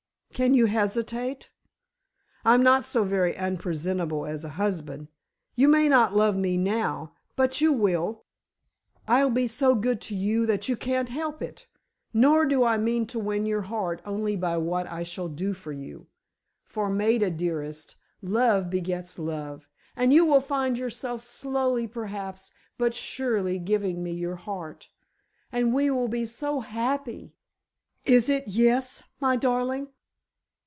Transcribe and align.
Can 0.33 0.55
you 0.55 0.65
hesitate? 0.65 1.51
I'm 2.43 2.63
not 2.63 2.83
so 2.83 3.03
very 3.03 3.35
unpresentable 3.37 4.25
as 4.25 4.43
a 4.43 4.49
husband. 4.57 5.09
You 5.55 5.67
may 5.67 5.87
not 5.87 6.15
love 6.15 6.35
me 6.35 6.57
now, 6.57 7.13
but 7.35 7.61
you 7.61 7.71
will! 7.71 8.23
I'll 9.07 9.29
be 9.29 9.45
so 9.45 9.75
good 9.75 10.01
to 10.01 10.15
you 10.15 10.47
that 10.47 10.67
you 10.67 10.75
can't 10.75 11.09
help 11.09 11.43
it. 11.43 11.67
Nor 12.11 12.47
do 12.47 12.63
I 12.63 12.79
mean 12.79 13.05
to 13.07 13.19
win 13.19 13.45
your 13.45 13.63
heart 13.63 14.01
only 14.03 14.35
by 14.35 14.57
what 14.57 14.87
I 14.87 15.03
shall 15.03 15.27
do 15.27 15.53
for 15.53 15.71
you. 15.71 16.07
For, 16.65 16.89
Maida 16.89 17.29
dearest, 17.29 17.97
love 18.23 18.67
begets 18.67 19.19
love, 19.19 19.67
and 19.95 20.11
you 20.11 20.25
will 20.25 20.41
find 20.41 20.75
yourself 20.75 21.21
slowly 21.21 21.87
perhaps, 21.87 22.51
but 22.79 22.95
surely, 22.95 23.59
giving 23.59 24.01
me 24.01 24.11
your 24.13 24.37
heart. 24.37 24.89
And 25.51 25.71
we 25.71 25.91
will 25.91 26.07
be 26.07 26.25
so 26.25 26.61
happy! 26.61 27.35
Is 28.05 28.27
it 28.27 28.47
yes, 28.47 29.03
my 29.19 29.35
darling?" 29.35 29.89